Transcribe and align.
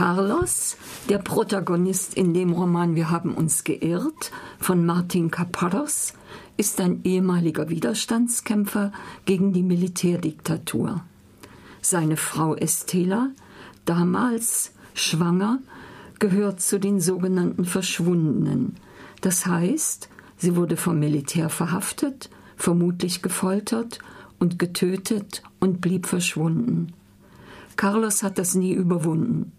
Carlos, 0.00 0.78
der 1.10 1.18
Protagonist 1.18 2.14
in 2.14 2.32
dem 2.32 2.54
Roman 2.54 2.94
Wir 2.94 3.10
haben 3.10 3.34
uns 3.34 3.64
geirrt 3.64 4.32
von 4.58 4.86
Martin 4.86 5.30
Caparros, 5.30 6.14
ist 6.56 6.80
ein 6.80 7.00
ehemaliger 7.04 7.68
Widerstandskämpfer 7.68 8.92
gegen 9.26 9.52
die 9.52 9.62
Militärdiktatur. 9.62 11.04
Seine 11.82 12.16
Frau 12.16 12.54
Estela, 12.54 13.28
damals 13.84 14.72
schwanger, 14.94 15.58
gehört 16.18 16.62
zu 16.62 16.80
den 16.80 16.98
sogenannten 16.98 17.66
Verschwundenen. 17.66 18.76
Das 19.20 19.44
heißt, 19.44 20.08
sie 20.38 20.56
wurde 20.56 20.78
vom 20.78 20.98
Militär 20.98 21.50
verhaftet, 21.50 22.30
vermutlich 22.56 23.20
gefoltert 23.20 23.98
und 24.38 24.58
getötet 24.58 25.42
und 25.58 25.82
blieb 25.82 26.06
verschwunden. 26.06 26.94
Carlos 27.76 28.22
hat 28.22 28.38
das 28.38 28.54
nie 28.54 28.72
überwunden 28.72 29.52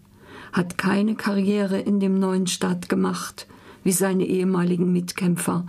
hat 0.52 0.78
keine 0.78 1.14
Karriere 1.14 1.80
in 1.80 1.98
dem 1.98 2.18
neuen 2.18 2.46
Staat 2.46 2.88
gemacht, 2.88 3.46
wie 3.84 3.92
seine 3.92 4.24
ehemaligen 4.24 4.92
Mitkämpfer, 4.92 5.66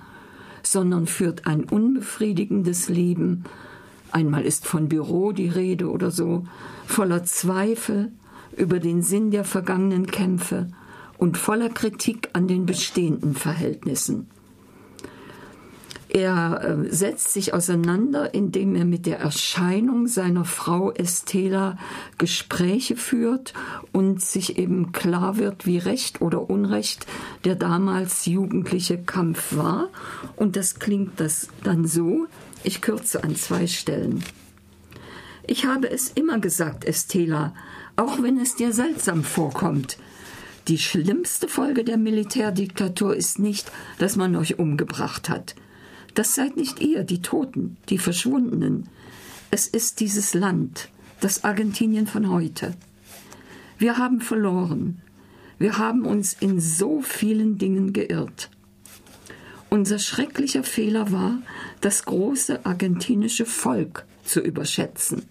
sondern 0.62 1.08
führt 1.08 1.48
ein 1.48 1.64
unbefriedigendes 1.64 2.90
Leben. 2.90 3.46
Einmal 4.12 4.44
ist 4.44 4.68
von 4.68 4.90
Büro 4.90 5.32
die 5.32 5.50
Rede 5.50 5.90
oder 5.90 6.12
so, 6.12 6.46
voller 6.86 7.24
Zweifel 7.24 8.12
über 8.56 8.80
den 8.80 9.02
Sinn 9.02 9.32
der 9.32 9.44
vergangenen 9.44 10.06
Kämpfe 10.08 10.68
und 11.18 11.38
voller 11.38 11.70
Kritik 11.70 12.30
an 12.34 12.48
den 12.48 12.66
bestehenden 12.66 13.34
Verhältnissen. 13.34 14.28
Er 16.14 16.62
äh, 16.62 16.94
setzt 16.94 17.34
sich 17.34 17.56
auseinander, 17.56 18.36
indem 18.36 18.76
er 18.76 18.86
mit 18.86 19.08
der 19.08 19.18
Erscheinung 19.18 20.06
seiner 20.06 20.46
Frau 20.46 20.92
Estela 20.92 21.76
Gespräche 22.20 22.96
führt 22.96 23.56
und 23.92 24.22
sich 24.22 24.60
eben 24.60 24.92
klar 24.92 25.38
wird, 25.38 25.66
wie 25.66 25.80
Recht 25.80 26.22
oder 26.22 26.52
Unrecht 26.52 27.08
der 27.46 27.56
damals 27.56 28.28
jugendliche 28.28 29.00
Kampf 29.00 29.56
war. 29.56 29.90
Und 30.36 30.56
das 30.56 30.78
klingt 30.78 31.20
das 31.20 31.48
dann 31.64 31.88
so, 31.88 32.28
ich 32.64 32.82
kürze 32.82 33.24
an 33.24 33.36
zwei 33.36 33.66
Stellen. 33.66 34.24
Ich 35.48 35.66
habe 35.66 35.90
es 35.90 36.10
immer 36.10 36.38
gesagt, 36.38 36.86
Estela, 36.86 37.56
auch 37.96 38.22
wenn 38.22 38.40
es 38.40 38.56
dir 38.56 38.72
seltsam 38.72 39.24
vorkommt. 39.24 39.98
Die 40.68 40.78
schlimmste 40.78 41.48
Folge 41.48 41.84
der 41.84 41.98
Militärdiktatur 41.98 43.16
ist 43.16 43.40
nicht, 43.40 43.72
dass 43.98 44.16
man 44.16 44.36
euch 44.36 44.60
umgebracht 44.60 45.28
hat. 45.28 45.56
Das 46.14 46.36
seid 46.36 46.58
nicht 46.58 46.80
ihr, 46.80 47.04
die 47.04 47.22
Toten, 47.22 47.78
die 47.90 47.98
Verschwundenen. 47.98 48.88
Es 49.50 49.68
ist 49.68 50.00
dieses 50.00 50.34
Land, 50.34 50.90
das 51.22 51.44
Argentinien 51.44 52.08
von 52.08 52.30
heute. 52.30 52.74
Wir 53.78 53.98
haben 53.98 54.22
verloren. 54.22 55.02
Wir 55.58 55.78
haben 55.78 56.06
uns 56.06 56.34
in 56.34 56.60
so 56.60 57.02
vielen 57.02 57.58
Dingen 57.58 57.94
geirrt. 57.94 58.50
Unser 59.70 59.98
schrecklicher 59.98 60.64
Fehler 60.64 61.12
war, 61.12 61.40
das 61.82 62.06
große 62.06 62.66
argentinische 62.66 63.46
Volk 63.46 64.06
zu 64.24 64.40
überschätzen. 64.40 65.24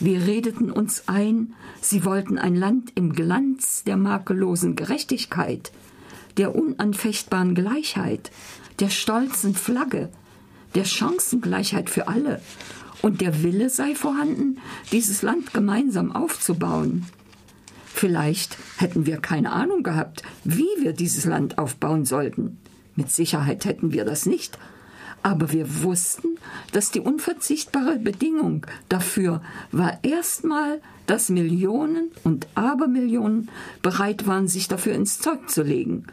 Wir 0.00 0.26
redeten 0.26 0.70
uns 0.70 1.04
ein, 1.08 1.54
sie 1.80 2.04
wollten 2.04 2.38
ein 2.38 2.54
Land 2.54 2.92
im 2.94 3.12
Glanz 3.12 3.84
der 3.84 3.96
makellosen 3.96 4.76
Gerechtigkeit, 4.76 5.72
der 6.38 6.54
unanfechtbaren 6.54 7.54
Gleichheit, 7.54 8.30
der 8.78 8.88
stolzen 8.88 9.54
Flagge, 9.54 10.08
der 10.74 10.84
Chancengleichheit 10.84 11.90
für 11.90 12.08
alle 12.08 12.40
und 13.02 13.20
der 13.20 13.42
Wille 13.42 13.68
sei 13.70 13.94
vorhanden, 13.94 14.58
dieses 14.92 15.22
Land 15.22 15.52
gemeinsam 15.52 16.12
aufzubauen. 16.12 17.06
Vielleicht 17.86 18.56
hätten 18.76 19.06
wir 19.06 19.18
keine 19.18 19.52
Ahnung 19.52 19.82
gehabt, 19.82 20.22
wie 20.44 20.68
wir 20.78 20.92
dieses 20.92 21.24
Land 21.24 21.58
aufbauen 21.58 22.04
sollten. 22.04 22.58
Mit 22.94 23.10
Sicherheit 23.10 23.64
hätten 23.64 23.92
wir 23.92 24.04
das 24.04 24.26
nicht. 24.26 24.58
Aber 25.24 25.50
wir 25.50 25.82
wussten, 25.82 26.38
dass 26.70 26.92
die 26.92 27.00
unverzichtbare 27.00 27.98
Bedingung 27.98 28.64
dafür 28.88 29.42
war 29.72 29.98
erstmal, 30.04 30.80
dass 31.06 31.28
Millionen 31.28 32.12
und 32.22 32.46
Abermillionen 32.54 33.48
bereit 33.82 34.28
waren, 34.28 34.46
sich 34.46 34.68
dafür 34.68 34.94
ins 34.94 35.18
Zeug 35.18 35.50
zu 35.50 35.62
legen 35.62 36.06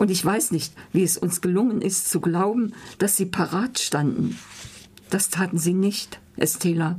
und 0.00 0.10
ich 0.10 0.24
weiß 0.24 0.52
nicht, 0.52 0.72
wie 0.94 1.02
es 1.02 1.18
uns 1.18 1.42
gelungen 1.42 1.82
ist 1.82 2.08
zu 2.08 2.22
glauben, 2.22 2.72
dass 2.96 3.18
sie 3.18 3.26
parat 3.26 3.78
standen. 3.78 4.38
Das 5.10 5.28
taten 5.28 5.58
sie 5.58 5.74
nicht, 5.74 6.20
Estela. 6.38 6.98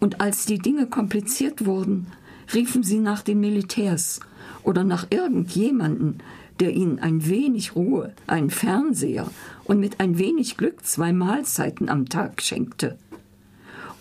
Und 0.00 0.20
als 0.20 0.44
die 0.44 0.58
Dinge 0.58 0.88
kompliziert 0.88 1.64
wurden, 1.64 2.08
riefen 2.52 2.82
sie 2.82 2.98
nach 2.98 3.22
den 3.22 3.38
Militärs 3.38 4.18
oder 4.64 4.82
nach 4.82 5.06
irgendjemanden, 5.10 6.18
der 6.58 6.72
ihnen 6.72 6.98
ein 6.98 7.24
wenig 7.28 7.76
Ruhe, 7.76 8.12
einen 8.26 8.50
Fernseher 8.50 9.30
und 9.62 9.78
mit 9.78 10.00
ein 10.00 10.18
wenig 10.18 10.56
Glück 10.56 10.84
zwei 10.84 11.12
Mahlzeiten 11.12 11.88
am 11.88 12.08
Tag 12.08 12.42
schenkte. 12.42 12.98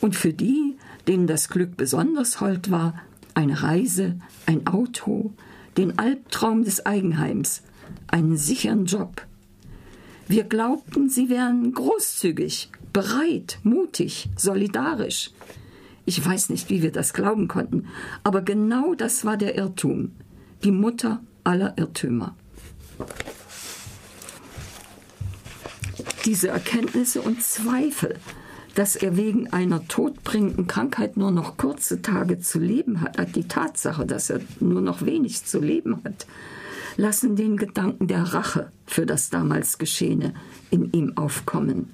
Und 0.02 0.16
für 0.16 0.34
die, 0.34 0.76
denen 1.08 1.28
das 1.28 1.50
Glück 1.50 1.78
besonders 1.78 2.42
hold 2.42 2.72
war, 2.72 3.00
eine 3.36 3.62
Reise, 3.62 4.20
ein 4.48 4.66
Auto, 4.66 5.34
den 5.78 6.00
Albtraum 6.00 6.64
des 6.64 6.84
Eigenheims, 6.84 7.62
einen 8.08 8.38
sicheren 8.38 8.86
Job. 8.86 9.26
Wir 10.28 10.44
glaubten, 10.44 11.10
sie 11.10 11.30
wären 11.30 11.74
großzügig, 11.74 12.70
bereit, 12.92 13.60
mutig, 13.64 14.30
solidarisch. 14.36 15.32
Ich 16.06 16.26
weiß 16.26 16.50
nicht, 16.50 16.70
wie 16.70 16.82
wir 16.82 16.92
das 16.92 17.14
glauben 17.14 17.48
konnten, 17.48 17.88
aber 18.24 18.42
genau 18.42 18.94
das 18.94 19.26
war 19.26 19.38
der 19.38 19.56
Irrtum, 19.56 20.12
die 20.64 20.72
Mutter 20.72 21.22
aller 21.44 21.78
Irrtümer. 21.78 22.36
Diese 26.26 26.50
Erkenntnisse 26.50 27.22
und 27.22 27.42
Zweifel, 27.42 28.16
dass 28.76 28.96
er 28.96 29.18
wegen 29.18 29.52
einer 29.54 29.88
todbringenden 29.88 30.68
Krankheit 30.68 31.18
nur 31.18 31.32
noch 31.32 31.58
kurze 31.58 32.02
Tage 32.02 32.40
zu 32.40 32.60
leben 32.60 33.02
hat, 33.02 33.36
die 33.36 33.48
Tatsache, 33.48 34.06
dass 34.06 34.30
er 34.30 34.42
nur 34.60 34.82
noch 34.82 35.04
wenig 35.04 35.46
zu 35.46 35.60
leben 35.60 36.02
hat, 36.04 36.28
lassen 36.98 37.36
den 37.36 37.58
Gedanken 37.58 38.08
der 38.08 38.24
Rache 38.24 38.72
für 38.86 39.06
das 39.06 39.30
damals 39.30 39.78
Geschehene 39.78 40.34
in 40.72 40.92
ihm 40.92 41.16
aufkommen. 41.16 41.94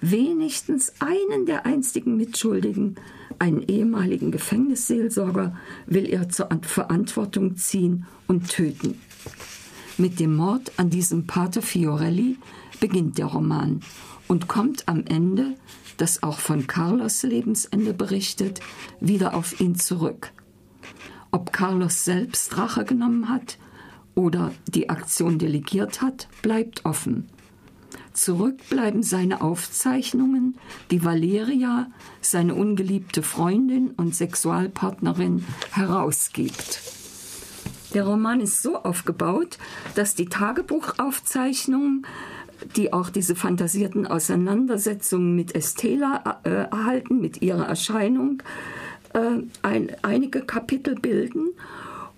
Wenigstens 0.00 0.92
einen 1.00 1.46
der 1.46 1.64
einstigen 1.64 2.16
Mitschuldigen, 2.16 2.96
einen 3.38 3.62
ehemaligen 3.62 4.30
Gefängnisseelsorger, 4.30 5.56
will 5.86 6.06
er 6.06 6.28
zur 6.28 6.48
Verantwortung 6.62 7.56
ziehen 7.56 8.06
und 8.26 8.50
töten. 8.50 9.00
Mit 9.98 10.20
dem 10.20 10.36
Mord 10.36 10.72
an 10.76 10.90
diesem 10.90 11.26
Pater 11.26 11.62
Fiorelli 11.62 12.36
beginnt 12.80 13.18
der 13.18 13.26
Roman 13.26 13.80
und 14.26 14.48
kommt 14.48 14.88
am 14.88 15.04
Ende, 15.06 15.54
das 15.98 16.22
auch 16.22 16.40
von 16.40 16.66
Carlos 16.66 17.22
Lebensende 17.22 17.94
berichtet, 17.94 18.60
wieder 19.00 19.34
auf 19.34 19.60
ihn 19.60 19.76
zurück. 19.76 20.32
Ob 21.30 21.52
Carlos 21.52 22.04
selbst 22.04 22.56
Rache 22.58 22.84
genommen 22.84 23.28
hat, 23.28 23.58
oder 24.14 24.52
die 24.68 24.90
Aktion 24.90 25.38
delegiert 25.38 26.02
hat, 26.02 26.28
bleibt 26.42 26.84
offen. 26.84 27.28
Zurück 28.12 28.58
bleiben 28.68 29.02
seine 29.02 29.40
Aufzeichnungen, 29.40 30.58
die 30.90 31.04
Valeria, 31.04 31.86
seine 32.20 32.54
ungeliebte 32.54 33.22
Freundin 33.22 33.90
und 33.92 34.14
Sexualpartnerin, 34.14 35.44
herausgibt. 35.70 36.82
Der 37.94 38.04
Roman 38.04 38.40
ist 38.40 38.62
so 38.62 38.76
aufgebaut, 38.76 39.58
dass 39.94 40.14
die 40.14 40.26
Tagebuchaufzeichnungen, 40.26 42.06
die 42.76 42.92
auch 42.92 43.10
diese 43.10 43.34
fantasierten 43.34 44.06
Auseinandersetzungen 44.06 45.34
mit 45.34 45.54
Estela 45.54 46.40
äh, 46.44 46.50
erhalten, 46.50 47.20
mit 47.20 47.42
ihrer 47.42 47.66
Erscheinung, 47.66 48.42
äh, 49.14 49.42
ein, 49.62 49.90
einige 50.02 50.42
Kapitel 50.42 50.94
bilden 50.94 51.48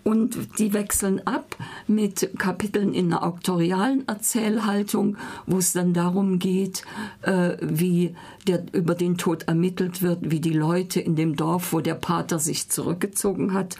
und 0.05 0.59
die 0.59 0.75
wechseln 0.75 1.27
ab 1.27 1.56
mit 1.89 2.31
Kapiteln 2.39 2.93
in 2.93 3.06
einer 3.06 3.25
auktorialen 3.25 4.06
Erzählhaltung, 4.06 5.17
wo 5.47 5.59
es 5.59 5.73
dann 5.73 5.95
darum 5.95 6.39
geht, 6.39 6.85
äh, 7.23 7.56
wie 7.61 8.15
der, 8.47 8.67
über 8.73 8.95
den 8.95 9.17
Tod 9.17 9.45
ermittelt 9.45 10.03
wird, 10.03 10.31
wie 10.31 10.41
die 10.41 10.53
Leute 10.53 11.01
in 11.01 11.17
dem 11.17 11.37
Dorf, 11.37 11.73
wo 11.73 11.81
der 11.81 11.95
Pater 11.95 12.39
sich 12.39 12.69
zurückgezogen 12.69 13.55
hat, 13.55 13.79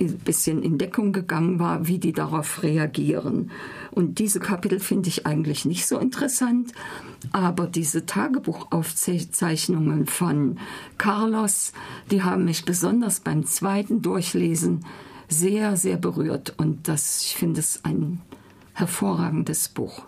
ein 0.00 0.16
bisschen 0.18 0.62
in 0.62 0.78
Deckung 0.78 1.12
gegangen 1.12 1.58
war, 1.58 1.86
wie 1.86 1.98
die 1.98 2.12
darauf 2.12 2.62
reagieren. 2.62 3.50
Und 3.90 4.18
diese 4.18 4.40
Kapitel 4.40 4.80
finde 4.80 5.10
ich 5.10 5.26
eigentlich 5.26 5.66
nicht 5.66 5.86
so 5.86 5.98
interessant, 5.98 6.72
aber 7.32 7.66
diese 7.66 8.06
Tagebuchaufzeichnungen 8.06 10.06
von 10.06 10.56
Carlos, 10.96 11.74
die 12.10 12.22
haben 12.22 12.46
mich 12.46 12.64
besonders 12.64 13.20
beim 13.20 13.44
zweiten 13.44 14.00
Durchlesen 14.00 14.86
sehr, 15.28 15.76
sehr 15.76 15.96
berührt. 15.96 16.54
Und 16.58 16.88
das, 16.88 17.22
ich 17.22 17.36
finde 17.36 17.60
es 17.60 17.84
ein 17.84 18.20
hervorragendes 18.74 19.68
Buch. 19.68 20.02